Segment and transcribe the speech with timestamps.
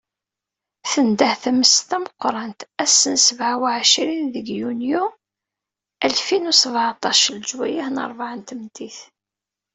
[0.91, 5.03] Tendeh tmes d tameqqrant ass n sebεa u εecrin deg yunyu
[6.05, 8.99] alfin u seεṭac leǧwayah n rrebεa n tmeddit.